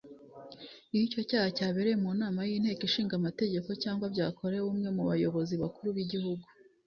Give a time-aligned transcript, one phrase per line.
[0.93, 5.89] Iyo icyo cyaha cyabereye mu nama y’Inteko Ishinga Amategeko cyangwa byakorewe umwe mu bayobozi bakuru
[5.97, 6.45] b’Igihugu